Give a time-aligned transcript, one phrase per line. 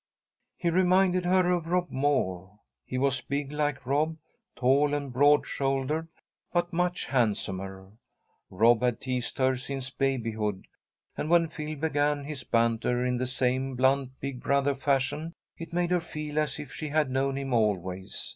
[0.57, 2.57] He reminded her of Rob Moore.
[2.87, 4.17] He was big like Rob,
[4.55, 6.07] tall and broad shouldered,
[6.51, 7.91] but much handsomer.
[8.49, 10.65] Rob had teased her since babyhood,
[11.15, 15.91] and, when Phil began his banter in the same blunt, big brother fashion, it made
[15.91, 18.27] her feel as if she had known him always.